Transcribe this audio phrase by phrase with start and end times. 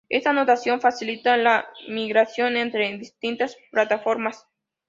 [0.09, 4.47] Esta notación facilita la migración entre distintas plataformas.